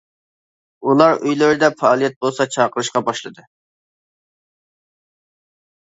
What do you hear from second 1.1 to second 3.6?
ئۆيلىرىدە پائالىيەت بولسا چاقىرىشقا باشلىدى.